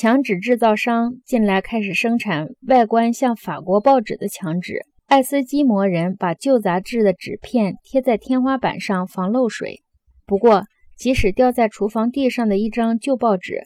[0.00, 4.86] 墙纸制造商近来开始生产外观像法国报纸的墙纸。
[5.06, 9.82] 爱斯基摩人把旧杂志的纸片贴在天花板上防漏水。
[10.24, 10.64] 不过，
[10.96, 13.64] 即使掉在厨房地上的一张旧报纸，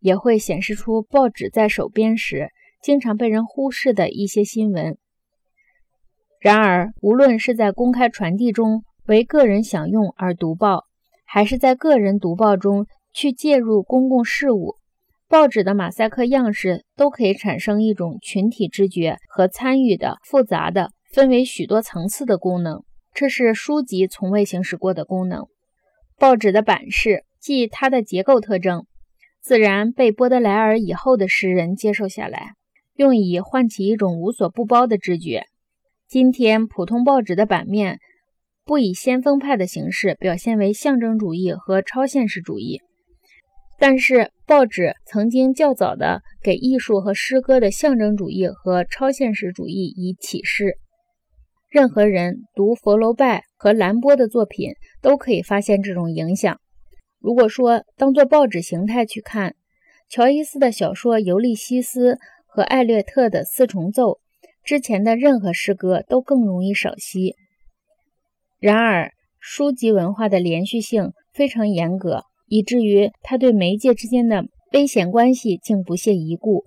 [0.00, 2.48] 也会显示出报纸在手边时
[2.82, 4.96] 经常被人忽视的一些新闻。
[6.40, 10.84] 然而，无论是在公开传递中为个人享用而读报，
[11.26, 14.76] 还是在个人读报中去介入公共事务，
[15.38, 22.84] 报纸的马赛克样式都可以产生一种群体知觉和参与的复杂的、分为许多层次的功能。
[23.12, 25.44] 这是书籍从未行使过的功能。
[26.16, 28.86] 报纸的版式，即它的结构特征，
[29.42, 32.52] 自然被波德莱尔以后的诗人接受下来，
[32.94, 35.44] 用以唤起一种无所不包的知觉。
[36.08, 37.98] 今天，普通报纸的版面
[38.64, 42.80] 不以先锋派的形式表现为象征主义和超现实主义。
[43.78, 50.78] 但是，报纸曾经较早的给艺术和诗歌的象征主义和超现实主义以启示。
[51.68, 56.58] 任何人读佛罗拜和兰波的作品，都可以发现这种影响。
[57.20, 59.54] 如果说当做报纸形态去看，
[60.08, 62.14] 乔伊斯的小说《尤利西斯》
[62.46, 64.12] 和艾略特的《四重奏》
[64.64, 67.34] 之前的任何诗歌都更容易赏析。
[68.58, 72.22] 然而，书籍文化的连续性非常严格。
[72.48, 76.64] 以至于他对媒介之间的危险关系竟不屑一顾，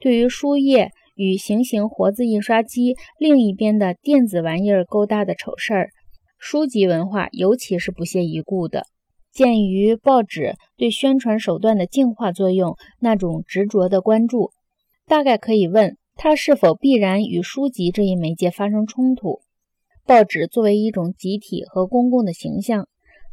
[0.00, 5.90] 对于书页与行刑活字印刷机另一边的电子玩意儿勾搭的丑事儿，
[6.38, 8.84] 书籍文化尤其是不屑一顾的。
[9.32, 14.50] 鉴于报纸对宣传手段的净化作用那种执着的关注，
[15.06, 19.40] 大概可以问他是否必然与书籍这一媒介发生冲突？
[20.06, 22.88] 报纸作为一种集体和公共的形象。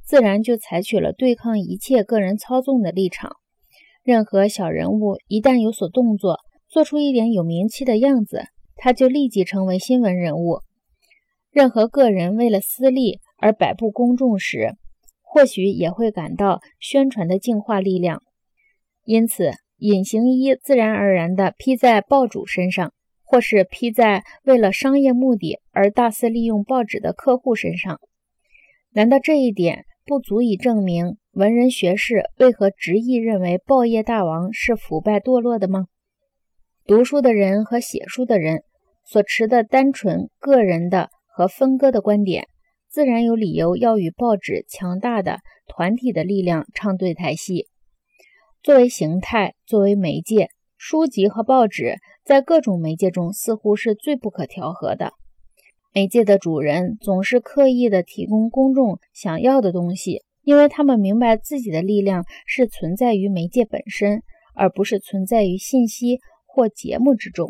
[0.05, 3.37] 自然就采取了对抗一切个人操纵的立场。
[4.03, 6.37] 任何小人物一旦有所动作，
[6.69, 8.43] 做出一点有名气的样子，
[8.75, 10.59] 他就立即成为新闻人物。
[11.51, 14.75] 任何个人为了私利而摆布公众时，
[15.21, 18.21] 或许也会感到宣传的净化力量。
[19.05, 22.93] 因此，隐形衣自然而然地披在报主身上，
[23.23, 27.99] 或是披在为了商业目的而大肆利用报纸的客户身上。
[28.91, 29.85] 难道这一点？
[30.07, 35.87] 不足以证明文人学士为何执意认为报业大王是腐败堕落的吗？
[36.85, 38.61] 读书的人和写书的人
[39.03, 42.47] 所持的单纯个人的和分割的观点，
[42.87, 47.65] 自然有理由要与报纸强大的团体的力量唱对台戏。
[48.61, 55.13] 作为形态，作为媒介，书籍和报纸在各种媒介中似乎是最不可调和的。
[55.95, 64.21] 媒介的主人总是刻意地提供公众想要的东西，因为他们明白自己的力量是存在于媒介本身，
[64.55, 67.49] 而不是存在于信息或节目之中。